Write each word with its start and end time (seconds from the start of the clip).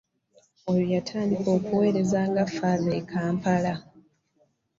Ono 0.69 0.83
yatandika 0.95 1.49
okuweereza 1.57 2.19
nga 2.29 2.43
Faaza 2.55 2.91
e 2.99 3.01
Kampala. 3.11 3.73